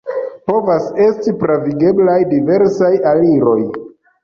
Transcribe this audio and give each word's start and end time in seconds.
Povas 0.51 0.87
esti 1.07 1.35
pravigeblaj 1.43 2.17
diversaj 2.33 2.93
aliroj. 3.13 3.57